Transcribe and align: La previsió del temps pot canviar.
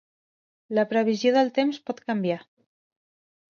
La 0.77 0.85
previsió 0.93 1.35
del 1.35 1.53
temps 1.59 1.81
pot 1.91 2.01
canviar. 2.09 2.41